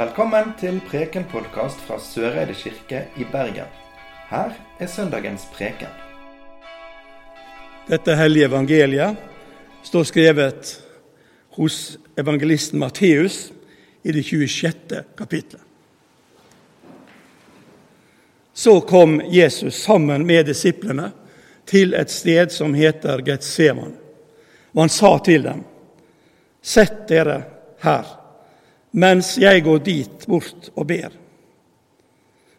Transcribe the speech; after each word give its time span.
Velkommen 0.00 0.54
til 0.56 0.78
Preken-podkast 0.88 1.82
fra 1.84 1.98
Søreide 2.00 2.54
kirke 2.56 3.02
i 3.20 3.24
Bergen. 3.28 3.66
Her 4.30 4.54
er 4.80 4.88
søndagens 4.88 5.42
preken. 5.52 5.90
Dette 7.84 8.14
hellige 8.16 8.46
evangeliet 8.48 9.18
står 9.84 10.06
skrevet 10.08 10.70
hos 11.58 11.98
evangelisten 12.16 12.80
Matteus 12.80 13.50
i 14.00 14.14
det 14.16 14.24
26. 14.24 15.02
kapitlet. 15.18 15.60
Så 18.54 18.78
kom 18.80 19.20
Jesus 19.28 19.82
sammen 19.82 20.24
med 20.26 20.48
disiplene 20.48 21.10
til 21.66 21.92
et 21.92 22.10
sted 22.10 22.48
som 22.56 22.72
heter 22.74 23.20
Getseman. 23.26 23.92
Og 24.72 24.82
han 24.86 24.94
sa 24.96 25.12
til 25.18 25.44
dem, 25.44 25.60
Sett 26.62 27.04
dere 27.08 27.42
her, 27.84 28.19
mens 28.92 29.36
jeg 29.38 29.64
går 29.64 29.82
dit 29.86 30.26
bort 30.28 30.70
og 30.74 30.86
ber. 30.86 31.12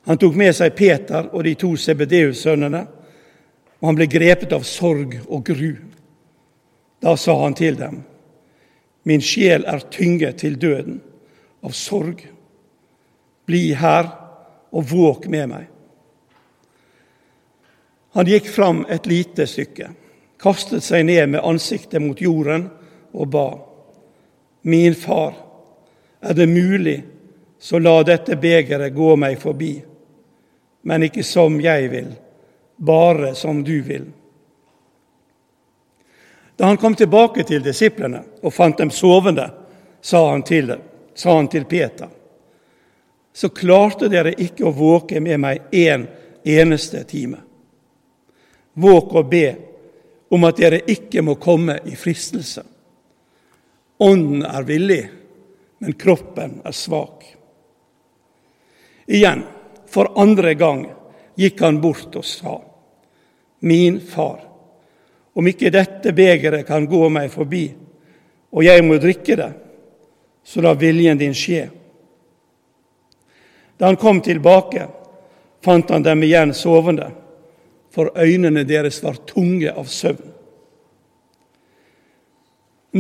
Han 0.08 0.17
tok 0.17 0.35
med 0.38 0.55
seg 0.57 0.76
Peter 0.76 1.30
og 1.30 1.44
de 1.45 1.55
to 1.59 1.76
CBDU-sønnene, 1.77 2.81
og 3.81 3.90
han 3.90 3.98
ble 3.98 4.07
grepet 4.09 4.54
av 4.54 4.66
sorg 4.66 5.17
og 5.27 5.44
gru. 5.45 5.76
Da 7.02 7.16
sa 7.17 7.35
han 7.44 7.57
til 7.57 7.77
dem, 7.80 8.02
Min 9.04 9.21
sjel 9.26 9.63
er 9.66 9.81
tynget 9.90 10.44
til 10.44 10.59
døden 10.62 10.99
av 11.66 11.73
sorg. 11.73 12.20
Bli 13.49 13.71
her 13.73 14.12
og 14.70 14.85
våk 14.91 15.26
med 15.26 15.48
meg. 15.49 15.63
Han 18.13 18.27
gikk 18.27 18.49
fram 18.52 18.84
et 18.91 19.07
lite 19.09 19.48
stykke, 19.48 19.90
kastet 20.41 20.84
seg 20.84 21.07
ned 21.07 21.34
med 21.34 21.45
ansiktet 21.48 22.04
mot 22.04 22.21
jorden 22.21 22.68
og 23.13 23.32
ba. 23.34 23.48
Min 24.68 24.93
far, 24.93 25.34
er 26.21 26.34
det 26.34 26.48
mulig, 26.48 27.04
så 27.59 27.79
la 27.79 28.04
dette 28.04 28.35
begeret 28.35 28.93
gå 28.93 29.15
meg 29.15 29.40
forbi, 29.41 29.73
men 30.82 31.05
ikke 31.05 31.23
som 31.26 31.59
jeg 31.62 31.90
vil, 31.91 32.09
bare 32.77 33.35
som 33.37 33.63
du 33.63 33.76
vil. 33.85 34.07
Da 36.57 36.65
han 36.70 36.77
kom 36.77 36.96
tilbake 36.96 37.43
til 37.43 37.63
disiplene 37.65 38.23
og 38.41 38.54
fant 38.54 38.77
dem 38.77 38.91
sovende, 38.93 39.48
sa 40.01 40.27
han 40.29 40.43
til, 40.46 40.68
dem, 40.68 40.81
sa 41.13 41.35
han 41.35 41.48
til 41.49 41.65
Peter, 41.65 42.09
så 43.34 43.49
klarte 43.49 44.09
dere 44.12 44.34
ikke 44.37 44.65
å 44.68 44.74
våke 44.76 45.21
med 45.21 45.40
meg 45.41 45.71
en 45.71 46.07
eneste 46.43 47.03
time. 47.09 47.40
Våk 48.74 49.13
og 49.18 49.29
be 49.29 49.46
om 50.31 50.46
at 50.48 50.57
dere 50.57 50.81
ikke 50.90 51.24
må 51.26 51.35
komme 51.41 51.79
i 51.85 51.96
fristelse. 51.98 52.63
Ånden 54.01 54.46
er 54.46 54.65
villig, 54.65 55.01
men 55.82 55.93
kroppen 55.93 56.60
er 56.63 56.71
svak. 56.71 57.24
Igjen, 59.05 59.41
for 59.90 60.12
andre 60.21 60.54
gang, 60.54 60.84
gikk 61.35 61.62
han 61.65 61.79
bort 61.82 62.15
og 62.15 62.26
sa, 62.26 62.60
Min 63.65 63.98
far, 64.02 64.44
om 65.34 65.47
ikke 65.50 65.72
dette 65.74 66.13
begeret 66.13 66.68
kan 66.68 66.85
gå 66.85 67.02
meg 67.09 67.34
forbi, 67.34 67.63
og 68.53 68.66
jeg 68.66 68.85
må 68.85 69.00
drikke 69.02 69.40
det, 69.41 69.50
så 70.46 70.62
la 70.62 70.75
viljen 70.78 71.18
din 71.18 71.34
skje. 71.34 71.66
Da 73.78 73.90
han 73.90 73.97
kom 73.97 74.22
tilbake, 74.22 74.85
fant 75.66 75.90
han 75.90 76.06
dem 76.06 76.29
igjen 76.29 76.53
sovende, 76.53 77.09
for 77.90 78.13
øynene 78.13 78.68
deres 78.69 79.02
var 79.02 79.18
tunge 79.25 79.74
av 79.74 79.90
søvn. 79.90 80.29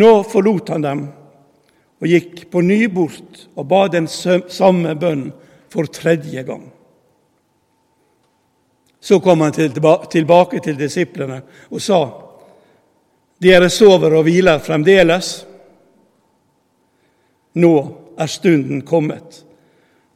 Nå 0.01 0.13
forlot 0.25 0.73
han 0.73 0.89
dem 0.89 1.09
og 2.01 2.09
gikk 2.09 2.47
på 2.51 2.63
ny 2.65 2.85
bort 2.89 3.45
og 3.55 3.67
ba 3.69 3.85
den 3.91 4.07
samme 4.09 4.95
bønnen 4.97 5.31
for 5.71 5.85
tredje 5.85 6.43
gang. 6.43 6.65
Så 9.01 9.19
kom 9.19 9.41
han 9.41 9.53
tilbake 9.53 10.59
til 10.61 10.77
disiplene 10.77 11.41
og 11.69 11.81
sa:" 11.81 12.01
Dere 13.41 13.69
sover 13.69 14.13
og 14.13 14.27
hviler 14.27 14.59
fremdeles. 14.61 15.45
Nå 17.57 17.73
er 18.17 18.29
stunden 18.29 18.83
kommet, 18.85 19.45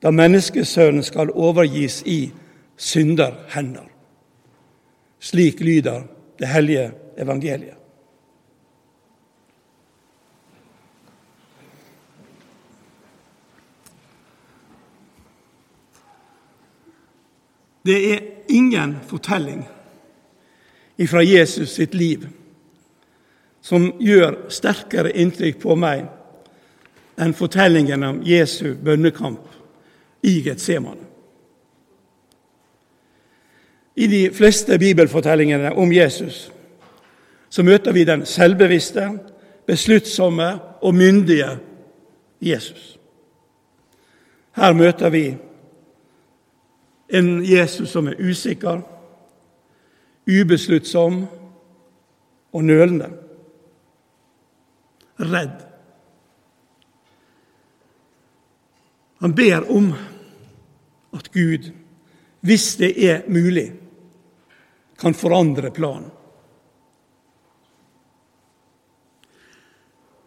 da 0.01 0.11
menneskesønnen 0.11 1.03
skal 1.03 1.33
overgis 1.33 2.03
i 2.05 2.31
synderhender. 2.77 3.87
Slik 5.19 5.59
lyder 5.59 6.03
det 6.39 6.47
hellige 6.47 6.91
evangeliet. 7.17 7.84
Det 17.85 18.13
er 18.13 18.19
ingen 18.49 18.95
fortelling 19.07 19.65
fra 21.09 21.21
Jesus 21.21 21.75
sitt 21.75 21.93
liv 21.93 22.27
som 23.65 23.87
gjør 24.01 24.45
sterkere 24.53 25.11
inntrykk 25.17 25.59
på 25.61 25.75
meg 25.77 26.05
enn 27.21 27.35
fortellingen 27.35 28.03
om 28.05 28.21
Jesu 28.25 28.75
bønnekamp 28.75 29.45
i 30.25 30.39
Getsemane. 30.45 31.03
I 33.95 34.07
de 34.11 34.23
fleste 34.35 34.77
bibelfortellingene 34.79 35.71
om 35.79 35.93
Jesus 35.93 36.49
så 37.49 37.63
møter 37.63 37.93
vi 37.95 38.03
den 38.03 38.25
selvbevisste, 38.27 39.07
besluttsomme 39.65 40.49
og 40.81 40.95
myndige 40.95 41.53
Jesus. 42.43 42.97
Her 44.55 44.73
møter 44.73 45.09
vi 45.09 45.23
en 47.07 47.45
Jesus 47.45 47.89
som 47.89 48.07
er 48.07 48.19
usikker, 48.19 48.81
ubesluttsom 50.25 51.25
og 52.53 52.63
nølende. 52.63 53.09
Redd. 55.19 55.61
Han 59.23 59.35
ber 59.35 59.71
om 59.71 59.93
at 61.15 61.31
Gud, 61.31 61.71
hvis 62.41 62.75
det 62.75 62.91
er 63.09 63.23
mulig, 63.31 63.69
kan 64.99 65.13
forandre 65.13 65.71
planen. 65.71 66.11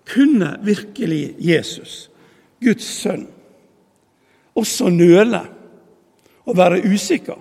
Kunne 0.08 0.54
virkelig 0.64 1.34
Jesus, 1.38 2.08
Guds 2.64 2.84
sønn, 2.84 3.26
også 4.56 4.88
nøle 4.88 5.42
og 6.48 6.56
være 6.56 6.82
usikker? 6.88 7.36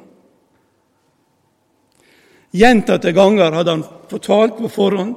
Gjentatte 2.57 3.11
ganger 3.15 3.55
hadde 3.55 3.75
han 3.75 3.85
fortalt 4.09 4.57
på 4.59 4.71
forhånd 4.71 5.15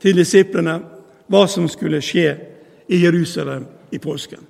til 0.00 0.16
disiplene 0.16 0.78
hva 1.30 1.44
som 1.50 1.68
skulle 1.70 2.02
skje 2.02 2.30
i 2.90 3.02
Jerusalem 3.04 3.66
i 3.94 3.98
påsken. 4.02 4.42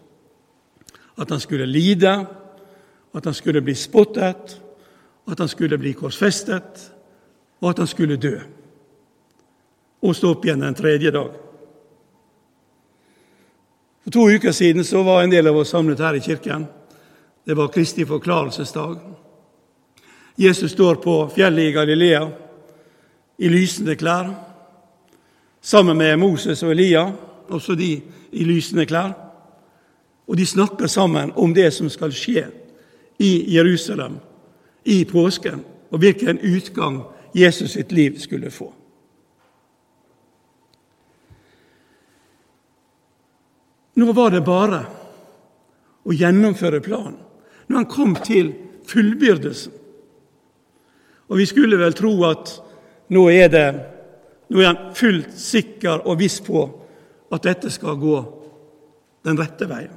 At 1.20 1.30
han 1.30 1.40
skulle 1.40 1.66
lide, 1.68 2.12
at 3.12 3.24
han 3.24 3.34
skulle 3.34 3.60
bli 3.60 3.74
spottet, 3.74 4.56
at 5.30 5.38
han 5.38 5.48
skulle 5.48 5.78
bli 5.78 5.92
korsfestet, 5.92 6.90
og 7.60 7.70
at 7.70 7.78
han 7.78 7.90
skulle 7.90 8.16
dø 8.16 8.38
og 10.00 10.16
stå 10.16 10.30
opp 10.32 10.46
igjen 10.46 10.62
den 10.64 10.76
tredje 10.76 11.10
dag. 11.12 11.32
For 14.00 14.14
to 14.14 14.22
uker 14.32 14.52
siden 14.56 14.86
var 15.04 15.22
en 15.22 15.32
del 15.32 15.50
av 15.50 15.58
oss 15.60 15.74
samlet 15.74 16.00
her 16.00 16.16
i 16.16 16.22
kirken. 16.24 16.64
Det 17.44 17.54
var 17.54 17.68
Kristi 17.68 18.04
forklarelsesdag. 18.06 18.98
Jesus 20.36 20.72
står 20.72 20.94
på 20.94 21.30
fjellet 21.34 21.62
i 21.62 21.72
Galilea 21.72 22.28
i 23.36 23.48
lysende 23.48 23.96
klær 23.96 24.30
sammen 25.60 25.96
med 25.96 26.16
Moses 26.16 26.62
og 26.62 26.70
Elia, 26.70 27.12
også 27.48 27.74
de 27.74 28.00
i 28.32 28.44
lysende 28.44 28.86
klær. 28.86 29.12
Og 30.26 30.36
de 30.36 30.46
snakker 30.46 30.86
sammen 30.86 31.32
om 31.36 31.54
det 31.54 31.72
som 31.74 31.88
skal 31.90 32.12
skje 32.12 32.46
i 33.18 33.54
Jerusalem 33.54 34.18
i 34.84 35.04
påsken, 35.04 35.64
og 35.90 35.98
hvilken 35.98 36.38
utgang 36.38 37.02
Jesus 37.34 37.70
sitt 37.70 37.92
liv 37.92 38.18
skulle 38.18 38.50
få. 38.50 38.72
Nå 43.94 44.12
var 44.12 44.30
det 44.30 44.44
bare 44.46 44.84
å 46.06 46.14
gjennomføre 46.14 46.80
planen. 46.80 47.18
Når 47.70 47.76
han 47.76 47.86
kom 47.86 48.16
til 48.26 48.50
fullbyrdelsen. 48.90 49.72
Og 51.30 51.38
vi 51.38 51.46
skulle 51.46 51.78
vel 51.78 51.94
tro 51.94 52.10
at 52.26 52.50
nå 53.14 53.28
er, 53.30 53.46
det, 53.52 53.66
nå 54.50 54.58
er 54.58 54.72
han 54.72 54.94
fullt 54.98 55.30
sikker 55.38 56.02
og 56.02 56.18
viss 56.18 56.40
på 56.42 56.64
at 57.30 57.46
dette 57.46 57.70
skal 57.70 57.98
gå 58.00 58.16
den 59.26 59.38
rette 59.38 59.68
veien. 59.70 59.94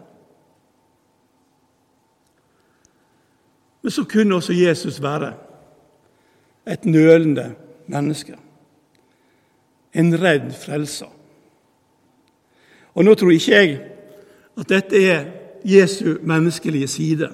Men 3.82 3.92
så 3.92 4.06
kunne 4.06 4.38
også 4.38 4.54
Jesus 4.54 5.02
være 5.02 5.34
et 6.70 6.86
nølende 6.86 7.50
menneske. 7.90 8.38
En 9.98 10.14
redd 10.22 10.54
frelser. 10.56 11.10
Og 12.94 13.06
nå 13.06 13.18
tror 13.18 13.34
ikke 13.34 13.58
jeg 13.58 13.74
at 14.62 14.70
dette 14.70 15.02
er 15.02 15.26
Jesu 15.66 16.20
menneskelige 16.22 16.88
side 16.88 17.32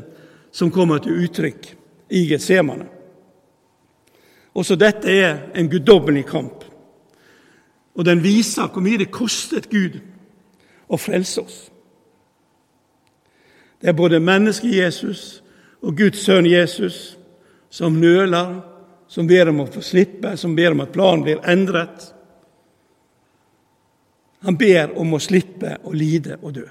som 0.51 0.72
kommer 0.72 1.01
til 1.04 1.19
uttrykk 1.24 1.68
i 2.10 2.25
Getsemane. 2.31 2.88
Også 4.54 4.75
dette 4.75 5.12
er 5.12 5.50
en 5.56 5.69
guddommelig 5.69 6.25
kamp. 6.25 6.63
Og 7.96 8.06
den 8.06 8.24
viser 8.24 8.69
hvor 8.72 8.84
mye 8.84 9.00
det 9.01 9.12
kostet 9.13 9.69
Gud 9.69 10.00
å 10.90 10.98
frelse 10.98 11.44
oss. 11.44 11.60
Det 13.80 13.92
er 13.92 13.96
både 13.96 14.19
mennesket 14.19 14.74
Jesus 14.75 15.44
og 15.81 15.96
Guds 15.98 16.24
sønn 16.25 16.48
Jesus 16.50 17.18
som 17.72 18.00
nøler, 18.01 18.57
som 19.07 19.28
ber 19.28 19.51
om 19.51 19.63
å 19.63 19.69
få 19.69 19.81
slippe, 19.86 20.36
som 20.38 20.56
ber 20.56 20.74
om 20.74 20.84
at 20.84 20.92
planen 20.94 21.24
blir 21.25 21.44
endret. 21.48 22.10
Han 24.46 24.57
ber 24.60 24.92
om 25.00 25.16
å 25.16 25.22
slippe 25.24 25.78
å 25.84 25.94
lide 25.96 26.38
og 26.42 26.54
dø. 26.57 26.66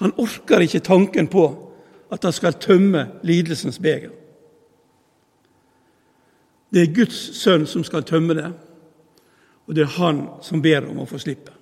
Han 0.00 0.16
orker 0.16 0.64
ikke 0.64 0.80
tanken 0.80 1.28
på 1.28 1.44
at 2.10 2.24
han 2.24 2.32
skal 2.32 2.58
tømme 2.58 3.06
lidelsens 3.22 3.78
beger. 3.78 4.10
Det 6.70 6.82
er 6.82 6.94
Guds 6.94 7.18
sønn 7.36 7.66
som 7.66 7.84
skal 7.84 8.06
tømme 8.06 8.34
det, 8.38 8.50
og 9.66 9.74
det 9.74 9.84
er 9.84 9.96
han 9.98 10.22
som 10.42 10.62
ber 10.62 10.86
om 10.88 11.02
å 11.02 11.08
få 11.08 11.18
slippe. 11.20 11.52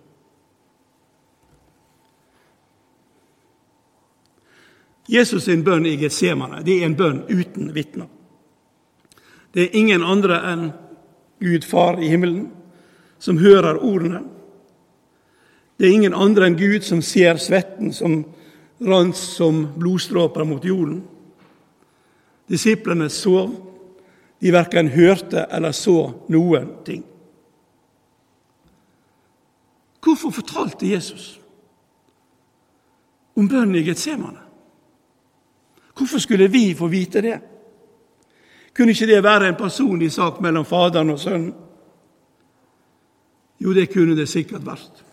Jesus 5.08 5.46
sin 5.48 5.64
bønn 5.64 5.86
i 5.88 5.96
Getsemane 5.96 6.60
det 6.64 6.78
er 6.78 6.86
en 6.86 6.96
bønn 6.96 7.22
uten 7.32 7.72
vitner. 7.74 8.08
Det 9.54 9.64
er 9.64 9.76
ingen 9.80 10.04
andre 10.04 10.42
enn 10.50 10.66
Gud 11.40 11.64
Far 11.64 11.96
i 11.96 12.10
himmelen 12.12 12.50
som 13.18 13.40
hører 13.40 13.80
ordene. 13.80 14.20
Det 15.78 15.86
er 15.86 15.94
ingen 15.94 16.14
andre 16.14 16.48
enn 16.48 16.58
Gud 16.58 16.82
som 16.82 17.02
ser 17.02 17.38
svetten 17.38 17.92
som 17.94 18.24
rant 18.82 19.16
som 19.16 19.62
blodstråper 19.78 20.44
mot 20.44 20.64
jorden. 20.64 21.04
Disiplene 22.50 23.08
sov. 23.10 23.54
De 24.38 24.52
verken 24.54 24.90
hørte 24.94 25.46
eller 25.50 25.72
så 25.74 26.12
noen 26.30 26.68
ting. 26.86 27.02
Hvorfor 30.02 30.30
fortalte 30.30 30.86
Jesus 30.86 31.40
om 33.34 33.48
bønnen 33.50 33.74
i 33.78 33.82
Getsemane? 33.86 34.44
Hvorfor 35.98 36.22
skulle 36.22 36.46
vi 36.48 36.74
få 36.78 36.86
vite 36.86 37.22
det? 37.22 37.38
Kunne 38.74 38.94
ikke 38.94 39.10
det 39.10 39.22
være 39.22 39.48
en 39.48 39.58
personlig 39.58 40.12
sak 40.14 40.38
mellom 40.40 40.64
Faderen 40.64 41.10
og 41.10 41.18
Sønnen? 41.18 41.54
Jo, 43.58 43.74
det 43.74 43.90
kunne 43.90 44.14
det 44.14 44.28
sikkert 44.30 44.66
vært. 44.66 45.07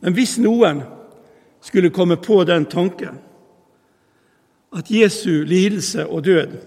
Men 0.00 0.14
hvis 0.14 0.36
noen 0.42 0.82
skulle 1.64 1.90
komme 1.94 2.16
på 2.22 2.42
den 2.46 2.66
tanken 2.70 3.18
at 4.76 4.90
Jesu 4.92 5.44
lidelse 5.48 6.04
og 6.06 6.26
død 6.26 6.58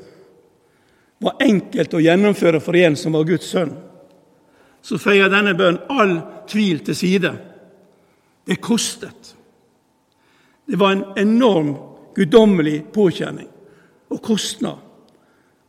var 1.21 1.43
enkelt 1.45 1.93
å 1.93 2.01
gjennomføre 2.01 2.59
for 2.63 2.75
en 2.79 2.97
som 2.97 3.13
var 3.13 3.27
Guds 3.29 3.51
sønn, 3.53 3.75
så 4.81 4.97
feier 4.97 5.29
denne 5.29 5.53
bønnen 5.53 5.85
all 5.93 6.15
tvil 6.49 6.81
til 6.85 6.97
side. 6.97 7.31
Det 8.45 8.57
kostet. 8.57 9.35
Det 10.65 10.79
var 10.81 10.95
en 10.95 11.05
enorm 11.21 11.75
guddommelig 12.17 12.79
påkjenning 12.93 13.47
og 14.11 14.21
kostnad 14.25 14.81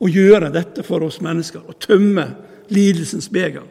å 0.02 0.08
gjøre 0.10 0.50
dette 0.50 0.82
for 0.82 1.04
oss 1.06 1.20
mennesker, 1.22 1.62
å 1.62 1.76
tømme 1.78 2.24
lidelsens 2.72 3.28
beger. 3.30 3.66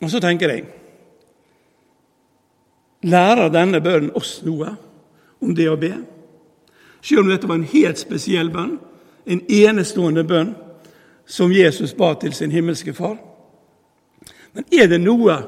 Og 0.00 0.10
så 0.10 0.20
tenker 0.20 0.52
jeg 0.52 0.68
Lærer 3.00 3.48
denne 3.48 3.80
bønnen 3.80 4.12
oss 4.16 4.42
noe 4.44 4.74
om 5.40 5.54
det 5.56 5.70
å 5.72 5.78
be? 5.80 5.94
Selv 7.00 7.22
om 7.22 7.30
dette 7.30 7.48
var 7.48 7.56
en 7.56 7.70
helt 7.70 7.96
spesiell 7.96 8.50
bønn, 8.52 8.74
en 9.24 9.40
enestående 9.48 10.24
bønn 10.28 10.50
som 11.24 11.52
Jesus 11.52 11.94
ba 11.96 12.12
til 12.20 12.34
sin 12.36 12.52
himmelske 12.52 12.92
Far. 12.92 13.16
Men 14.52 14.66
er 14.68 14.90
det 14.90 15.00
noe 15.00 15.38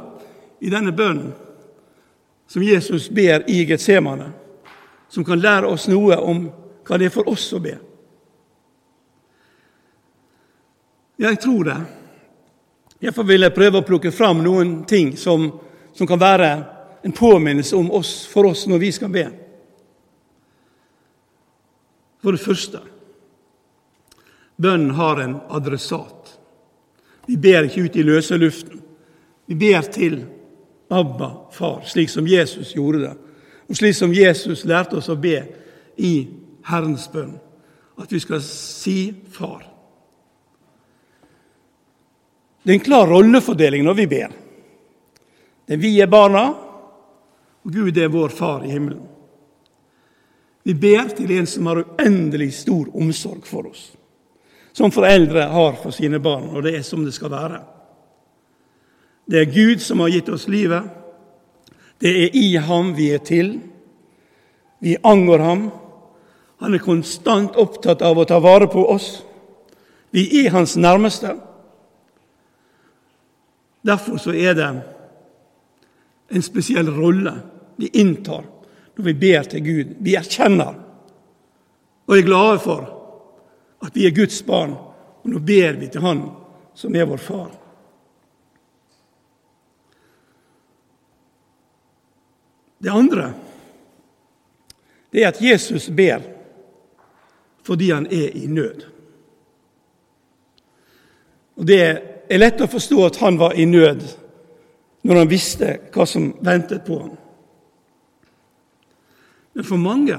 i 0.64 0.70
denne 0.72 0.94
bønnen 0.96 1.34
som 2.48 2.64
Jesus 2.64 3.10
ber 3.10 3.44
i 3.50 3.66
Getsemane, 3.68 4.30
som 5.08 5.24
kan 5.24 5.40
lære 5.40 5.68
oss 5.68 5.88
noe 5.92 6.16
om 6.16 6.46
hva 6.86 6.98
det 6.98 7.10
er 7.10 7.14
for 7.14 7.28
oss 7.28 7.50
å 7.52 7.60
be. 7.60 7.74
Jeg 11.22 11.38
tror 11.42 11.68
det. 11.68 11.80
Derfor 13.02 13.26
vil 13.26 13.42
jeg 13.42 13.54
prøve 13.54 13.80
å 13.80 13.86
plukke 13.86 14.12
fram 14.14 14.44
noen 14.44 14.84
ting 14.86 15.16
som, 15.18 15.48
som 15.90 16.06
kan 16.06 16.20
være 16.22 16.50
en 17.02 17.14
påminnelse 17.14 17.74
om 17.76 17.90
oss, 17.98 18.12
for 18.30 18.46
oss 18.52 18.62
når 18.70 18.78
vi 18.78 18.90
skal 18.94 19.10
be. 19.10 19.24
For 22.22 22.36
det 22.36 22.44
første 22.44 22.84
bønnen 24.62 24.94
har 24.94 25.18
en 25.18 25.34
adressat. 25.50 26.36
Vi 27.26 27.34
ber 27.42 27.66
ikke 27.66 27.88
ut 27.88 27.98
i 27.98 28.04
løse 28.06 28.38
luften. 28.38 28.78
Vi 29.50 29.58
ber 29.58 29.82
til 29.90 30.20
Abba, 30.92 31.32
far, 31.50 31.82
slik 31.88 32.10
som 32.12 32.28
Jesus 32.28 32.74
gjorde 32.76 33.02
det. 33.02 33.12
Og 33.66 33.78
slik 33.78 33.96
som 33.98 34.14
Jesus 34.14 34.62
lærte 34.68 35.00
oss 35.00 35.10
å 35.10 35.18
be 35.18 35.40
i 35.98 36.14
Herrens 36.68 37.08
bønn, 37.10 37.34
at 37.98 38.12
vi 38.12 38.22
skal 38.22 38.42
si 38.44 38.96
Far. 39.32 39.71
Det 42.62 42.70
er 42.70 42.74
en 42.74 42.84
klar 42.84 43.06
rollefordeling 43.10 43.84
når 43.84 43.94
vi 43.94 44.06
ber. 44.06 44.34
Det 45.66 45.74
er 45.74 45.82
vi 45.82 45.96
er 46.00 46.10
barna, 46.10 46.44
og 47.62 47.72
Gud 47.74 47.98
er 47.98 48.10
vår 48.10 48.34
far 48.34 48.64
i 48.66 48.70
himmelen. 48.70 49.08
Vi 50.62 50.74
ber 50.78 51.10
til 51.16 51.30
en 51.34 51.46
som 51.46 51.66
har 51.66 51.82
uendelig 51.82 52.52
stor 52.54 52.86
omsorg 52.94 53.46
for 53.46 53.66
oss, 53.72 53.90
som 54.72 54.94
foreldre 54.94 55.48
har 55.50 55.74
for 55.82 55.94
sine 55.94 56.20
barn, 56.22 56.52
og 56.54 56.62
det 56.62 56.76
er 56.78 56.86
som 56.86 57.02
det 57.04 57.14
skal 57.14 57.32
være. 57.34 57.60
Det 59.26 59.40
er 59.40 59.54
Gud 59.54 59.82
som 59.82 60.02
har 60.02 60.12
gitt 60.14 60.30
oss 60.30 60.48
livet. 60.50 60.86
Det 61.98 62.10
er 62.10 62.36
i 62.38 62.56
ham 62.56 62.94
vi 62.94 63.10
er 63.14 63.22
til. 63.22 63.56
Vi 64.82 64.96
angår 65.02 65.38
ham. 65.38 65.70
Han 66.62 66.74
er 66.74 66.82
konstant 66.82 67.56
opptatt 67.58 68.02
av 68.02 68.18
å 68.18 68.26
ta 68.26 68.38
vare 68.42 68.66
på 68.70 68.82
oss. 68.90 69.22
Vi 70.10 70.26
er 70.42 70.50
hans 70.54 70.76
nærmeste. 70.76 71.36
Derfor 73.82 74.16
så 74.16 74.34
er 74.34 74.54
det 74.54 74.68
en 76.28 76.42
spesiell 76.42 76.90
rolle 76.94 77.34
vi 77.76 77.90
inntar 77.92 78.44
når 78.94 79.04
vi 79.04 79.14
ber 79.14 79.48
til 79.48 79.64
Gud. 79.64 79.94
Vi 79.98 80.14
erkjenner 80.16 80.76
og 82.06 82.16
er 82.16 82.26
glade 82.26 82.60
for 82.62 82.86
at 83.82 83.96
vi 83.96 84.06
er 84.06 84.14
Guds 84.14 84.42
barn, 84.46 84.76
og 85.22 85.26
nå 85.30 85.40
ber 85.42 85.78
vi 85.80 85.88
til 85.90 86.04
Han 86.04 86.22
som 86.74 86.94
er 86.94 87.08
vår 87.08 87.22
far. 87.22 87.50
Det 92.82 92.90
andre 92.90 93.32
det 95.12 95.22
er 95.22 95.28
at 95.28 95.42
Jesus 95.44 95.90
ber 95.92 96.22
fordi 97.62 97.90
han 97.92 98.06
er 98.06 98.32
i 98.34 98.46
nød. 98.46 98.86
Og 101.56 101.66
Det 101.66 102.11
er 102.28 102.40
lett 102.40 102.60
å 102.62 102.70
forstå 102.70 102.98
at 103.06 103.18
han 103.22 103.38
var 103.40 103.56
i 103.58 103.66
nød 103.68 104.04
når 105.02 105.18
han 105.18 105.30
visste 105.30 105.72
hva 105.94 106.06
som 106.06 106.30
ventet 106.44 106.84
på 106.86 106.98
ham. 107.00 107.16
Men 109.52 109.66
for 109.66 109.80
mange 109.80 110.18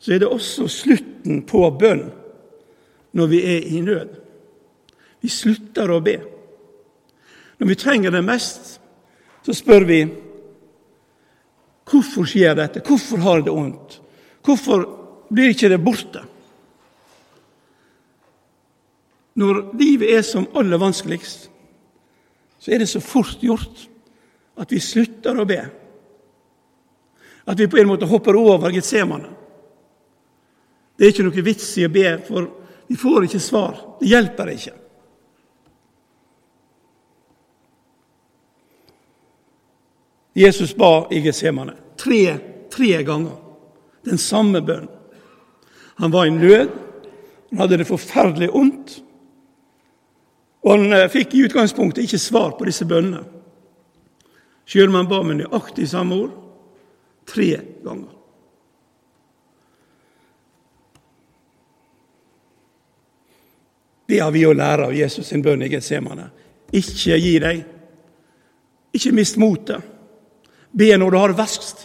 så 0.00 0.14
er 0.14 0.22
det 0.22 0.30
også 0.30 0.66
slutten 0.70 1.42
på 1.48 1.62
bønn 1.80 2.08
når 3.16 3.30
vi 3.30 3.40
er 3.56 3.68
i 3.68 3.80
nød. 3.84 4.16
Vi 5.20 5.28
slutter 5.28 5.90
å 5.92 6.00
be. 6.04 6.16
Når 7.60 7.68
vi 7.68 7.76
trenger 7.76 8.14
det 8.14 8.24
mest, 8.24 8.78
så 9.44 9.56
spør 9.56 9.86
vi 9.88 10.00
Hvorfor 11.90 12.22
skjer 12.28 12.54
dette? 12.54 12.84
Hvorfor 12.86 13.18
har 13.24 13.40
det 13.42 13.50
vondt? 13.50 13.96
Hvorfor 14.46 14.84
blir 15.26 15.50
ikke 15.50 15.72
det 15.72 15.80
borte? 15.82 16.20
Når 19.40 19.60
livet 19.78 20.12
er 20.12 20.24
som 20.26 20.48
aller 20.58 20.80
vanskeligst, 20.80 21.48
så 22.60 22.72
er 22.72 22.82
det 22.82 22.90
så 22.90 23.00
fort 23.00 23.40
gjort 23.40 23.86
at 24.60 24.72
vi 24.72 24.80
slutter 24.84 25.38
å 25.40 25.46
be. 25.48 25.60
At 27.48 27.56
vi 27.56 27.68
på 27.70 27.80
en 27.80 27.88
måte 27.88 28.08
hopper 28.10 28.36
over 28.36 28.72
Getsemane. 28.74 29.30
Det 30.96 31.06
er 31.06 31.14
ikke 31.14 31.24
noe 31.24 31.46
vits 31.46 31.70
i 31.80 31.86
å 31.88 31.92
be, 31.92 32.12
for 32.26 32.50
vi 32.90 32.98
får 33.00 33.30
ikke 33.30 33.40
svar. 33.40 33.80
Det 34.00 34.10
hjelper 34.10 34.52
ikke. 34.52 34.76
Jesus 40.36 40.76
ba 40.76 41.08
i 41.10 41.24
Getsemane 41.24 41.74
tre, 42.00 42.38
tre 42.72 43.02
ganger 43.02 43.36
den 44.06 44.18
samme 44.20 44.60
bønnen. 44.64 44.88
Han 46.00 46.12
var 46.12 46.28
i 46.28 46.32
nød, 46.32 46.70
han 47.50 47.60
hadde 47.60 47.80
det 47.80 47.88
forferdelig 47.88 48.48
ondt. 48.56 49.00
Og 50.62 50.70
Han 50.76 50.92
eh, 50.92 51.08
fikk 51.08 51.34
i 51.34 51.44
utgangspunktet 51.48 52.04
ikke 52.04 52.20
svar 52.20 52.54
på 52.58 52.68
disse 52.68 52.84
bønnene, 52.88 53.24
sjøl 54.68 54.90
om 54.90 55.00
han 55.00 55.08
ba 55.10 55.20
med 55.26 55.40
nøyaktig 55.40 55.88
samme 55.90 56.14
ord 56.14 56.34
tre 57.26 57.48
ganger. 57.84 58.16
Det 64.10 64.18
har 64.18 64.32
vi 64.34 64.42
å 64.46 64.54
lære 64.56 64.88
av 64.88 64.94
Jesus 64.94 65.28
sin 65.30 65.42
bønn 65.42 65.62
i 65.62 65.68
Getsemane. 65.70 66.24
Ikke 66.74 67.18
gi 67.18 67.36
deg. 67.42 67.60
Ikke 68.98 69.12
mist 69.14 69.38
motet. 69.38 69.84
Be 70.70 70.88
når 70.98 71.10
du 71.10 71.18
har 71.18 71.30
det 71.30 71.38
verst, 71.38 71.84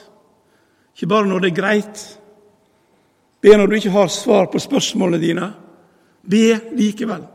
ikke 0.95 1.09
bare 1.11 1.29
når 1.29 1.43
det 1.43 1.51
er 1.51 1.57
greit. 1.57 2.01
Be 3.41 3.53
når 3.57 3.69
du 3.69 3.77
ikke 3.77 3.93
har 3.93 4.09
svar 4.13 4.49
på 4.49 4.61
spørsmålene 4.61 5.21
dine. 5.21 5.49
Be 6.25 6.57
likevel. 6.77 7.25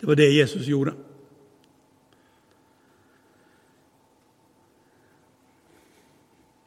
Det 0.00 0.06
var 0.06 0.18
det 0.18 0.30
Jesus 0.34 0.66
gjorde. 0.66 0.94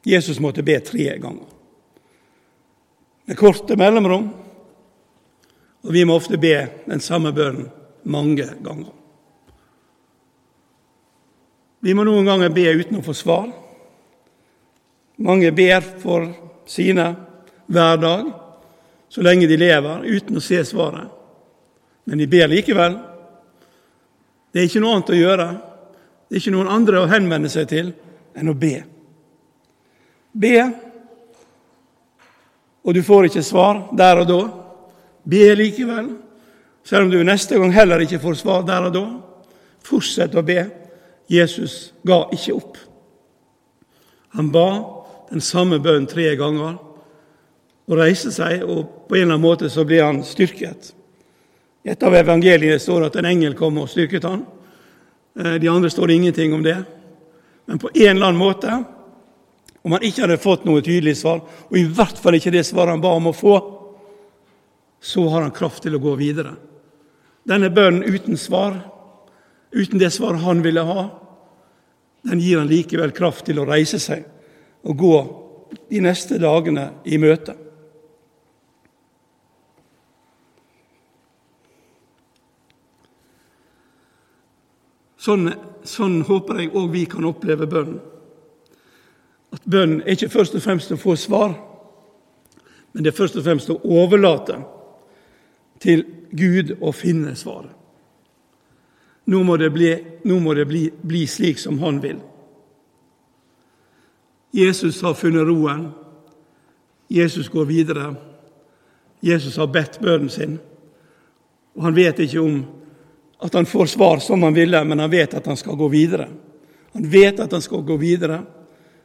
Jesus 0.08 0.40
måtte 0.40 0.62
be 0.64 0.80
tre 0.80 1.18
ganger. 1.18 1.46
Med 3.28 3.36
korte 3.36 3.76
mellomrom 3.76 4.30
og 5.88 5.94
vi 5.94 6.04
må 6.04 6.16
ofte 6.18 6.38
be 6.40 6.54
den 6.88 7.00
samme 7.00 7.32
bønnen 7.32 7.70
mange 8.08 8.46
ganger. 8.64 8.92
Vi 11.80 11.94
må 11.94 12.04
noen 12.04 12.26
ganger 12.26 12.50
be 12.52 12.66
uten 12.80 12.98
å 12.98 13.04
få 13.06 13.14
svar. 13.14 13.46
Mange 15.22 15.52
ber 15.54 15.84
for 16.02 16.26
sine 16.68 17.06
hver 17.70 18.00
dag, 18.02 18.26
så 19.08 19.22
lenge 19.24 19.48
de 19.48 19.56
lever, 19.56 20.04
uten 20.04 20.36
å 20.36 20.42
se 20.44 20.60
svaret. 20.66 21.08
Men 22.04 22.20
de 22.20 22.26
ber 22.30 22.50
likevel. 22.50 22.96
Det 24.52 24.60
er 24.60 24.68
ikke 24.68 24.82
noe 24.82 24.96
annet 24.96 25.12
å 25.12 25.18
gjøre. 25.18 25.48
Det 26.28 26.36
er 26.36 26.42
ikke 26.42 26.54
noen 26.54 26.70
andre 26.72 27.02
å 27.02 27.10
henvende 27.10 27.50
seg 27.52 27.68
til 27.70 27.92
enn 28.38 28.52
å 28.52 28.56
be. 28.56 28.76
Be, 30.38 30.56
og 32.88 32.94
du 32.94 33.02
får 33.04 33.28
ikke 33.28 33.44
svar 33.44 33.82
der 33.96 34.22
og 34.22 34.28
da. 34.30 34.42
Be 35.28 35.48
likevel, 35.58 36.12
selv 36.86 37.04
om 37.04 37.10
du 37.12 37.18
neste 37.26 37.58
gang 37.60 37.72
heller 37.74 38.00
ikke 38.00 38.20
får 38.22 38.38
svar 38.40 38.62
der 38.68 38.88
og 38.88 38.94
da. 38.94 39.06
Fortsett 39.84 40.36
å 40.36 40.44
be. 40.44 40.62
Jesus 41.28 41.92
ga 42.08 42.22
ikke 42.32 42.56
opp. 42.56 42.78
Han 44.36 44.48
ba 44.52 44.68
den 45.28 45.44
samme 45.44 45.80
bønnen 45.84 46.08
tre 46.08 46.30
ganger 46.40 46.78
og 47.88 47.96
reiste 47.96 48.32
seg, 48.32 48.62
og 48.64 49.08
på 49.08 49.16
en 49.16 49.26
eller 49.26 49.34
annen 49.34 49.44
måte 49.44 49.68
så 49.72 49.84
ble 49.88 50.00
han 50.00 50.22
styrket. 50.24 50.94
I 51.84 51.92
et 51.92 52.02
av 52.02 52.14
evangeliene 52.18 52.80
står 52.82 53.00
det 53.00 53.10
at 53.12 53.18
en 53.20 53.30
engel 53.30 53.54
kom 53.58 53.78
og 53.80 53.90
styrket 53.90 54.26
han. 54.26 54.44
Eh, 55.38 55.56
de 55.62 55.70
andre 55.70 55.90
står 55.90 56.10
det 56.10 56.18
ingenting 56.18 56.54
om 56.54 56.62
det. 56.62 56.76
Men 57.68 57.78
på 57.78 57.90
en 57.94 58.16
eller 58.16 58.26
annen 58.26 58.40
måte, 58.40 58.84
om 59.82 59.92
han 59.94 60.04
ikke 60.04 60.24
hadde 60.24 60.40
fått 60.42 60.64
noe 60.66 60.82
tydelig 60.84 61.18
svar, 61.20 61.42
og 61.44 61.76
i 61.78 61.84
hvert 61.84 62.18
fall 62.18 62.38
ikke 62.38 62.52
det 62.54 62.64
svaret 62.66 62.96
han 62.96 63.04
ba 63.04 63.12
om 63.16 63.30
å 63.30 63.36
få, 63.36 63.56
så 65.00 65.28
har 65.30 65.44
han 65.44 65.54
kraft 65.54 65.84
til 65.84 65.94
å 65.94 66.02
gå 66.02 66.14
videre. 66.18 66.56
Denne 67.48 67.70
bønnen 67.70 68.02
uten 68.02 68.36
svar, 68.40 68.74
uten 69.70 70.00
det 70.00 70.10
svaret 70.12 70.42
han 70.42 70.64
ville 70.64 70.82
ha, 70.84 71.06
den 72.26 72.42
gir 72.42 72.58
han 72.58 72.68
likevel 72.68 73.14
kraft 73.14 73.46
til 73.46 73.60
å 73.62 73.68
reise 73.68 74.00
seg 74.02 74.26
og 74.88 74.98
gå 74.98 75.14
de 75.88 76.02
neste 76.02 76.40
dagene 76.42 76.90
i 77.06 77.20
møte. 77.20 77.54
Sånn, 85.28 85.50
sånn 85.84 86.22
håper 86.24 86.62
jeg 86.62 86.70
òg 86.72 86.86
vi 86.94 87.02
kan 87.10 87.26
oppleve 87.28 87.66
bønnen. 87.68 87.98
At 89.52 89.64
bønnen 89.68 90.00
er 90.00 90.14
ikke 90.14 90.30
først 90.32 90.56
og 90.56 90.64
fremst 90.64 90.92
å 90.92 91.00
få 91.00 91.16
svar, 91.20 91.52
men 92.92 93.04
det 93.04 93.12
er 93.12 93.16
først 93.18 93.36
og 93.36 93.44
fremst 93.44 93.68
å 93.68 93.76
overlate 93.84 94.56
til 95.84 96.06
Gud 96.32 96.78
å 96.80 96.94
finne 96.96 97.34
svaret. 97.36 97.74
Nå 99.28 99.42
må 99.44 99.58
det, 99.60 99.68
bli, 99.74 99.90
må 100.24 100.54
det 100.56 100.64
bli, 100.64 100.86
bli 100.88 101.26
slik 101.28 101.60
som 101.60 101.76
han 101.82 102.00
vil. 102.00 102.22
Jesus 104.56 105.02
har 105.04 105.12
funnet 105.12 105.44
roen. 105.44 105.90
Jesus 107.12 107.52
går 107.52 107.68
videre. 107.68 108.14
Jesus 109.20 109.60
har 109.60 109.68
bedt 109.68 110.00
bønnen 110.00 110.32
sin. 110.32 110.56
Og 111.76 111.84
Han 111.84 111.96
vet 111.96 112.24
ikke 112.24 112.40
om 112.40 112.62
at 113.38 113.54
han 113.54 113.66
får 113.66 113.86
svar 113.86 114.18
som 114.18 114.42
han 114.42 114.54
ville, 114.54 114.84
men 114.84 114.98
han 114.98 115.10
vet 115.10 115.34
at 115.34 115.46
han 115.46 115.56
skal 115.56 115.76
gå 115.76 115.88
videre. 115.88 116.28
Han 116.92 117.10
vet 117.10 117.40
at 117.40 117.52
han 117.52 117.62
skal 117.62 117.82
gå 117.82 117.96
videre. 117.96 118.42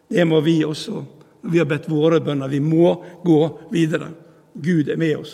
Det 0.08 0.26
må 0.26 0.42
vi 0.42 0.64
også. 0.66 1.06
Vi 1.42 1.60
har 1.60 1.68
bedt 1.70 1.90
våre 1.92 2.20
bønner. 2.20 2.48
Vi 2.48 2.60
må 2.60 2.96
gå 3.24 3.60
videre. 3.72 4.10
Gud 4.54 4.90
er 4.90 4.98
med 4.98 5.18
oss. 5.18 5.34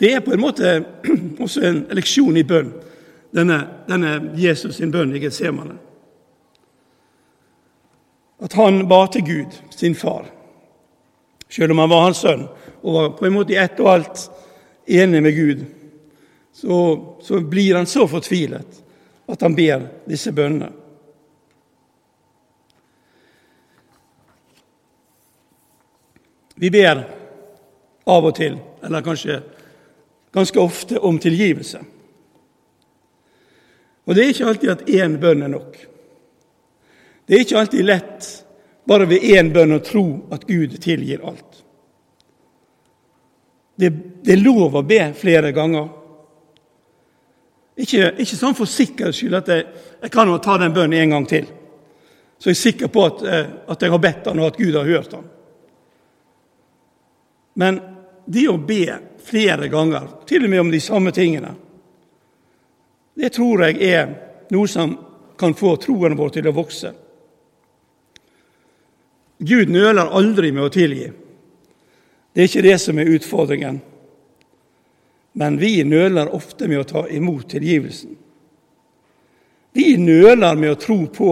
Det 0.00 0.14
er 0.14 0.24
på 0.24 0.32
en 0.32 0.40
måte 0.40 0.72
også 1.44 1.60
en 1.68 1.80
leksjon 1.92 2.38
i 2.40 2.44
bønn, 2.48 2.70
denne, 3.36 3.58
denne 3.84 4.14
Jesus 4.40 4.78
sin 4.80 4.90
bønn 4.90 5.12
i 5.12 5.20
Getsemane. 5.20 5.76
At 8.40 8.56
han 8.56 8.86
ba 8.88 9.04
til 9.12 9.26
Gud, 9.26 9.58
sin 9.76 9.94
far, 9.94 10.24
selv 11.50 11.74
om 11.74 11.82
han 11.82 11.90
var 11.90 12.06
hans 12.06 12.22
sønn 12.22 12.46
og 12.80 12.94
var 12.94 13.12
på 13.18 13.26
en 13.26 13.34
måte 13.34 13.54
i 13.54 13.60
ett 13.60 13.80
og 13.82 13.90
alt 13.92 14.22
enig 14.86 15.22
med 15.22 15.36
Gud, 15.36 15.64
så, 16.52 16.76
så 17.22 17.40
blir 17.40 17.76
han 17.76 17.86
så 17.86 18.06
fortvilet 18.08 18.80
at 19.30 19.42
han 19.46 19.54
ber 19.54 19.86
disse 20.10 20.32
bønnene. 20.34 20.72
Vi 26.60 26.68
ber 26.68 26.98
av 28.10 28.26
og 28.26 28.34
til, 28.36 28.58
eller 28.84 29.04
kanskje 29.04 29.38
ganske 30.34 30.60
ofte 30.60 30.98
om 30.98 31.18
tilgivelse. 31.18 31.80
Og 34.04 34.16
det 34.16 34.24
er 34.24 34.34
ikke 34.34 34.50
alltid 34.50 34.72
at 34.74 34.84
én 34.90 35.16
bønn 35.22 35.46
er 35.46 35.52
nok. 35.52 35.78
Det 37.24 37.36
er 37.36 37.44
ikke 37.46 37.60
alltid 37.62 37.86
lett 37.86 38.28
bare 38.90 39.06
ved 39.06 39.22
én 39.22 39.52
bønn 39.54 39.76
å 39.76 39.84
tro 39.86 40.04
at 40.34 40.42
Gud 40.48 40.72
tilgir 40.82 41.22
alt. 41.22 41.60
Det, 43.78 43.90
det 44.26 44.32
er 44.34 44.40
lov 44.42 44.80
å 44.80 44.82
be 44.82 45.04
flere 45.14 45.52
ganger. 45.54 45.84
Ikke, 47.78 48.08
ikke 48.18 48.38
sånn 48.40 48.56
for 48.58 48.66
sikkerhets 48.66 49.20
skyld 49.20 49.38
at 49.38 49.50
jeg, 49.54 49.68
jeg 50.02 50.12
kan 50.12 50.32
ta 50.42 50.56
den 50.58 50.74
bønnen 50.74 50.98
en 50.98 51.14
gang 51.14 51.28
til. 51.30 51.46
Så 52.40 52.50
jeg 52.50 52.56
er 52.56 52.60
sikker 52.64 52.90
på 52.90 53.04
at, 53.06 53.22
eh, 53.22 53.52
at 53.70 53.84
jeg 53.86 53.92
har 53.94 54.02
bedt 54.02 54.26
den, 54.26 54.40
og 54.42 54.50
at 54.50 54.58
Gud 54.58 54.74
har 54.74 54.90
hørt 54.90 55.14
den. 55.14 55.28
Men 57.62 57.78
det 58.26 58.46
å 58.50 58.56
be 58.58 58.96
flere 59.22 59.68
ganger, 59.70 60.08
til 60.26 60.48
og 60.48 60.50
med 60.50 60.64
om 60.64 60.72
de 60.74 60.80
samme 60.82 61.12
tingene, 61.14 61.54
det 63.14 63.30
tror 63.38 63.68
jeg 63.68 63.78
er 63.86 64.10
noe 64.50 64.66
som 64.70 64.98
kan 65.38 65.54
få 65.54 65.76
troen 65.78 66.18
vår 66.18 66.34
til 66.40 66.50
å 66.50 66.56
vokse. 66.58 66.92
Gud 69.40 69.72
nøler 69.72 70.12
aldri 70.12 70.52
med 70.52 70.66
å 70.66 70.72
tilgi. 70.72 71.06
Det 72.32 72.42
er 72.42 72.48
ikke 72.50 72.64
det 72.66 72.76
som 72.82 72.98
er 73.00 73.08
utfordringen. 73.16 73.80
Men 75.32 75.56
vi 75.60 75.80
nøler 75.88 76.34
ofte 76.34 76.68
med 76.68 76.82
å 76.82 76.88
ta 76.88 77.04
imot 77.08 77.48
tilgivelsen. 77.50 78.16
Vi 79.72 79.94
nøler 79.96 80.58
med 80.58 80.74
å 80.74 80.80
tro 80.80 80.98
på 81.08 81.30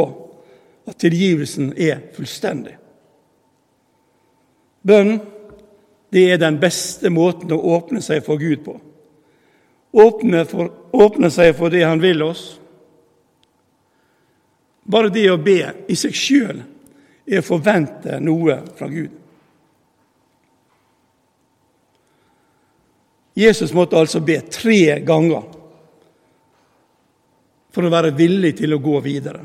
at 0.88 0.96
tilgivelsen 1.02 1.72
er 1.76 2.00
fullstendig. 2.16 2.78
Bønn 4.88 5.18
det 6.08 6.22
er 6.32 6.40
den 6.40 6.56
beste 6.62 7.10
måten 7.12 7.52
å 7.52 7.60
åpne 7.76 8.00
seg 8.00 8.22
for 8.24 8.40
Gud 8.40 8.62
på. 8.64 8.78
Åpne, 9.98 10.46
for, 10.48 10.70
åpne 10.96 11.28
seg 11.32 11.52
for 11.58 11.72
det 11.72 11.84
Han 11.84 12.00
vil 12.00 12.22
oss. 12.24 12.46
Bare 14.88 15.12
det 15.12 15.26
å 15.28 15.36
be 15.40 15.60
i 15.88 15.96
seg 15.96 16.16
sjøl 16.16 16.62
er 17.28 17.42
å 17.42 17.46
forvente 17.46 18.18
noe 18.24 18.60
fra 18.78 18.88
Gud. 18.90 19.14
Jesus 23.38 23.74
måtte 23.76 23.98
altså 24.00 24.20
be 24.24 24.40
tre 24.50 24.98
ganger 25.06 25.44
for 27.70 27.86
å 27.86 27.92
være 27.92 28.16
villig 28.18 28.56
til 28.58 28.74
å 28.74 28.82
gå 28.82 28.98
videre. 29.04 29.44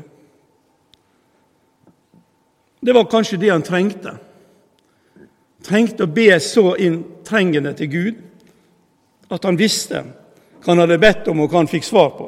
Det 2.84 2.92
var 2.92 3.06
kanskje 3.08 3.38
det 3.40 3.52
han 3.52 3.62
trengte 3.64 4.16
trengte 5.64 6.04
å 6.04 6.12
be 6.12 6.34
så 6.42 6.74
inntrengende 6.76 7.72
til 7.78 7.90
Gud 7.92 9.32
at 9.32 9.46
han 9.48 9.58
visste 9.58 10.02
hva 10.04 10.72
han 10.72 10.82
hadde 10.84 11.00
bedt 11.00 11.28
om, 11.28 11.40
og 11.40 11.50
hva 11.50 11.62
han 11.62 11.68
fikk 11.68 11.86
svar 11.86 12.12
på. 12.16 12.26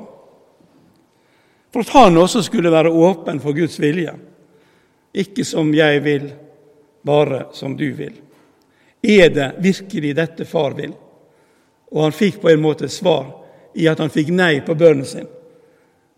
For 1.73 1.85
at 1.85 1.93
han 1.95 2.19
også 2.21 2.43
skulle 2.45 2.73
være 2.73 2.93
åpen 2.93 3.41
for 3.41 3.57
Guds 3.57 3.79
vilje. 3.81 4.13
Ikke 5.17 5.45
som 5.49 5.73
jeg 5.75 6.03
vil, 6.05 6.29
bare 7.03 7.47
som 7.57 7.77
du 7.77 7.89
vil. 7.97 8.13
Er 9.03 9.31
det 9.31 9.53
virkelig 9.65 10.17
dette 10.17 10.45
far 10.45 10.75
vil? 10.77 10.93
Og 11.91 12.03
han 12.03 12.13
fikk 12.13 12.41
på 12.43 12.51
en 12.51 12.61
måte 12.61 12.89
svar 12.93 13.31
i 13.77 13.87
at 13.89 14.01
han 14.03 14.13
fikk 14.13 14.33
nei 14.35 14.61
på 14.67 14.75
bønnen 14.77 15.07
sin. 15.09 15.29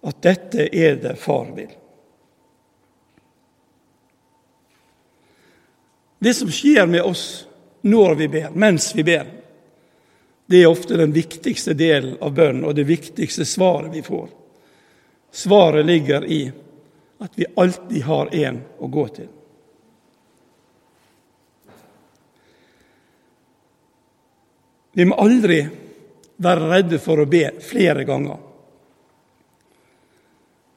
At 0.03 0.23
dette 0.25 0.67
er 0.67 0.97
det 1.03 1.15
far 1.21 1.51
vil. 1.55 1.71
Det 6.19 6.35
som 6.35 6.51
skjer 6.51 6.87
med 6.91 7.03
oss 7.07 7.47
når 7.87 8.15
vi 8.19 8.29
ber, 8.29 8.51
mens 8.51 8.91
vi 8.97 9.05
ber, 9.07 9.27
det 10.47 10.63
er 10.63 10.71
ofte 10.71 10.97
den 10.97 11.13
viktigste 11.15 11.77
delen 11.79 12.17
av 12.25 12.33
bønnen 12.35 12.65
og 12.65 12.75
det 12.75 12.89
viktigste 12.89 13.45
svaret 13.47 13.93
vi 13.95 14.03
får. 14.03 14.27
Svaret 15.31 15.87
ligger 15.87 16.25
i 16.25 16.41
at 17.19 17.39
vi 17.39 17.47
alltid 17.57 18.03
har 18.03 18.35
en 18.35 18.61
å 18.79 18.87
gå 18.87 19.05
til. 19.09 19.29
Vi 24.99 25.07
må 25.07 25.19
aldri 25.23 25.61
være 26.43 26.71
redde 26.73 26.99
for 27.03 27.23
å 27.23 27.29
be 27.31 27.45
flere 27.63 28.07
ganger. 28.07 28.39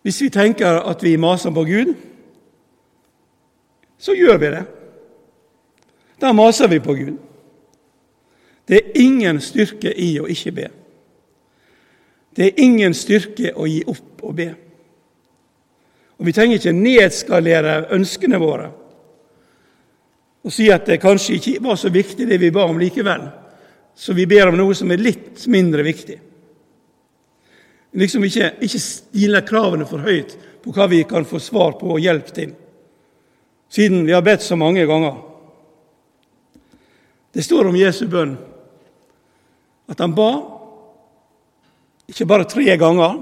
Hvis 0.01 0.21
vi 0.21 0.29
tenker 0.33 0.81
at 0.81 1.03
vi 1.05 1.15
maser 1.21 1.53
på 1.53 1.63
Gud, 1.65 1.93
så 4.01 4.13
gjør 4.17 4.37
vi 4.41 4.53
det. 4.53 4.63
Da 6.21 6.33
maser 6.33 6.69
vi 6.69 6.79
på 6.81 6.93
Gud. 6.97 7.17
Det 8.65 8.77
er 8.77 9.01
ingen 9.01 9.41
styrke 9.41 9.93
i 9.93 10.15
å 10.21 10.27
ikke 10.29 10.53
be. 10.57 10.67
Det 12.37 12.45
er 12.47 12.61
ingen 12.63 12.93
styrke 12.97 13.53
å 13.57 13.65
gi 13.69 13.81
opp 13.89 14.21
å 14.25 14.33
be. 14.33 14.51
Og 16.21 16.27
Vi 16.27 16.33
trenger 16.37 16.59
ikke 16.59 16.77
nedskalere 16.77 17.87
ønskene 17.97 18.37
våre 18.37 18.69
og 20.41 20.53
si 20.53 20.67
at 20.73 20.87
det 20.89 21.01
kanskje 21.01 21.35
ikke 21.37 21.61
var 21.61 21.77
så 21.77 21.89
viktig 21.93 22.25
det 22.25 22.39
vi 22.41 22.49
ba 22.53 22.63
om 22.65 22.79
likevel, 22.81 23.27
så 23.93 24.13
vi 24.17 24.25
ber 24.25 24.49
om 24.49 24.57
noe 24.57 24.73
som 24.73 24.89
er 24.89 25.01
litt 25.01 25.43
mindre 25.53 25.85
viktig. 25.85 26.15
Liksom 28.01 28.25
ikke, 28.25 28.47
ikke 28.65 28.81
stille 28.81 29.43
kravene 29.45 29.85
for 29.85 30.01
høyt 30.01 30.33
på 30.63 30.73
hva 30.73 30.87
vi 30.89 31.03
kan 31.05 31.27
få 31.29 31.37
svar 31.37 31.75
på 31.77 31.91
og 31.93 32.01
hjelp 32.01 32.33
til, 32.33 32.55
siden 33.69 34.01
vi 34.07 34.15
har 34.17 34.25
bedt 34.25 34.41
så 34.41 34.57
mange 34.57 34.87
ganger. 34.89 35.19
Det 37.31 37.45
står 37.45 37.69
om 37.69 37.77
Jesu 37.77 38.07
bønn 38.09 38.33
at 39.93 40.01
han 40.01 40.17
ba 40.17 40.31
ikke 42.09 42.27
bare 42.27 42.49
tre 42.49 42.79
ganger, 42.81 43.19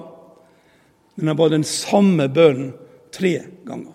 men 1.19 1.33
han 1.33 1.37
ba 1.37 1.51
den 1.51 1.67
samme 1.67 2.31
bønnen 2.31 2.71
tre 3.11 3.41
ganger. 3.65 3.93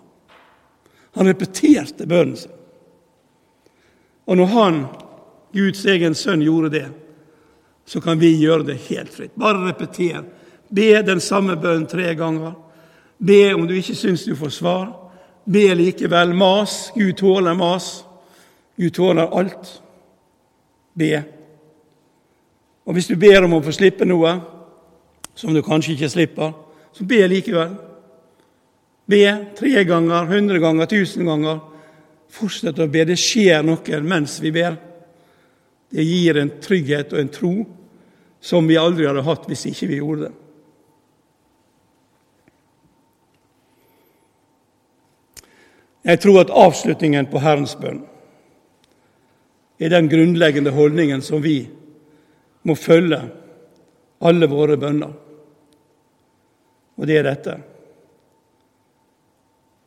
Han 1.15 1.27
repeterte 1.27 2.07
bønnen 2.07 2.37
sin. 2.37 2.51
Og 4.25 4.37
når 4.37 4.51
han, 4.51 4.79
Guds 5.53 5.85
egen 5.85 6.15
sønn, 6.17 6.43
gjorde 6.43 6.71
det, 6.73 6.85
så 7.85 8.01
kan 8.01 8.19
vi 8.19 8.33
gjøre 8.35 8.65
det 8.71 8.79
helt 8.89 9.13
fritt. 9.13 9.35
Bare 9.37 9.67
repeter. 9.67 10.23
Be 10.69 10.89
den 11.05 11.21
samme 11.21 11.55
bønnen 11.61 11.85
tre 11.87 12.15
ganger. 12.17 12.55
Be 13.17 13.53
om 13.53 13.67
du 13.67 13.75
ikke 13.77 13.95
syns 13.95 14.25
du 14.25 14.33
får 14.35 14.51
svar. 14.57 14.89
Be 15.45 15.67
likevel. 15.77 16.33
Mas. 16.33 16.91
Gud 16.95 17.13
tåler 17.21 17.53
mas. 17.53 18.03
Gud 18.75 18.91
tåler 18.97 19.29
alt 19.29 19.81
be. 20.95 21.23
Og 22.85 22.93
hvis 22.93 23.07
du 23.07 23.15
ber 23.19 23.43
om 23.45 23.57
å 23.57 23.63
få 23.65 23.73
slippe 23.75 24.07
noe 24.07 24.35
som 25.35 25.53
du 25.53 25.61
kanskje 25.65 25.95
ikke 25.95 26.09
slipper, 26.11 26.53
så 26.95 27.05
be 27.07 27.19
likevel. 27.27 27.75
Be 29.05 29.45
tre 29.57 29.83
ganger, 29.85 30.25
hundre 30.25 30.59
ganger, 30.59 30.89
tusen 30.89 31.25
ganger. 31.29 31.59
Fortsett 32.33 32.79
å 32.81 32.87
be. 32.89 33.05
Det 33.05 33.17
skjer 33.19 33.61
noe 33.65 34.01
mens 34.01 34.39
vi 34.41 34.51
ber. 34.55 34.79
Det 35.93 36.03
gir 36.03 36.39
en 36.41 36.55
trygghet 36.61 37.13
og 37.13 37.21
en 37.21 37.29
tro 37.31 37.53
som 38.41 38.65
vi 38.67 38.77
aldri 38.77 39.05
hadde 39.07 39.23
hatt 39.25 39.45
hvis 39.49 39.67
ikke 39.69 39.89
vi 39.89 40.01
gjorde 40.01 40.27
det. 40.27 40.33
Jeg 46.05 46.21
tror 46.21 46.43
at 46.43 46.53
avslutningen 46.53 47.29
på 47.31 47.41
Herrens 47.41 47.73
bønn 47.81 48.03
er 49.81 49.89
den 49.89 50.09
grunnleggende 50.09 50.73
holdningen 50.75 51.23
som 51.25 51.41
vi 51.41 51.63
må 52.65 52.75
følge 52.77 53.23
alle 54.25 54.49
våre 54.49 54.77
bønner. 54.79 55.15
Og 56.95 57.09
det 57.09 57.17
er 57.19 57.25
dette. 57.27 57.55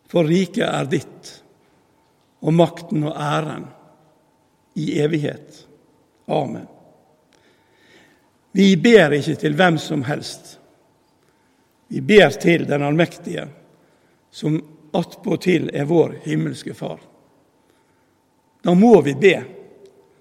For 0.09 0.25
riket 0.25 0.65
er 0.65 0.89
ditt, 0.89 1.33
og 2.41 2.55
makten 2.55 3.05
og 3.05 3.17
æren 3.19 3.67
i 4.79 4.93
evighet. 5.03 5.67
Amen. 6.29 6.67
Vi 8.53 8.77
ber 8.77 9.13
ikke 9.19 9.37
til 9.39 9.55
hvem 9.59 9.77
som 9.79 10.03
helst. 10.09 10.57
Vi 11.89 12.01
ber 12.01 12.31
til 12.41 12.65
den 12.69 12.83
allmektige, 12.83 13.47
som 14.31 14.59
attpåtil 14.97 15.69
er 15.75 15.89
vår 15.89 16.19
himmelske 16.25 16.75
Far. 16.75 17.01
Da 18.65 18.75
må 18.75 19.01
vi 19.05 19.15
be. 19.15 19.37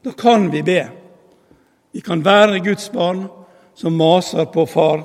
Da 0.03 0.11
kan 0.11 0.49
vi 0.51 0.63
be. 0.63 0.81
Vi 1.91 2.01
kan 2.01 2.23
være 2.25 2.59
Guds 2.63 2.89
barn 2.93 3.27
som 3.75 3.97
maser 3.97 4.45
på 4.51 4.65
Far 4.65 5.03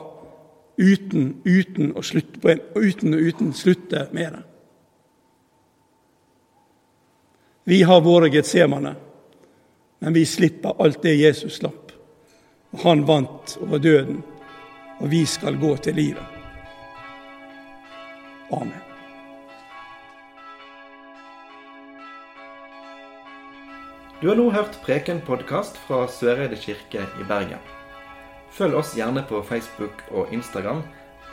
uten, 0.77 1.37
uten, 1.45 1.92
å, 1.97 2.03
slutte, 2.03 2.59
uten, 2.77 3.14
uten 3.14 3.53
slutte 3.55 4.07
med 4.12 4.33
det. 4.37 4.42
Vi 7.64 7.83
har 7.83 8.01
våre 8.01 8.29
getsemane, 8.29 8.94
men 9.98 10.12
vi 10.12 10.27
slipper 10.27 10.83
alt 10.83 11.03
det 11.03 11.14
Jesus 11.14 11.57
slapp. 11.57 11.92
Han 12.83 13.05
vant 13.07 13.59
over 13.62 13.79
døden, 13.79 14.22
og 14.98 15.11
vi 15.11 15.27
skal 15.27 15.61
gå 15.62 15.77
til 15.77 15.94
livet. 15.94 16.25
Amen. 18.51 18.83
Du 24.20 24.29
har 24.29 24.37
nå 24.38 24.51
hørt 24.51 24.83
Preken-podkast 24.83 25.79
fra 25.87 26.09
Søreide 26.11 26.59
kirke 26.59 27.07
i 27.07 27.31
Bergen. 27.31 27.62
Følg 28.51 28.75
oss 28.83 28.96
gjerne 28.98 29.22
på 29.29 29.42
Facebook 29.46 30.03
og 30.11 30.35
Instagram, 30.35 30.83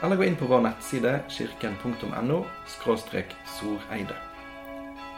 eller 0.02 0.16
gå 0.16 0.30
inn 0.30 0.38
på 0.38 0.46
vår 0.50 0.62
nettside 0.70 1.18
kirken.no 1.28 2.44
soreide. 2.78 4.29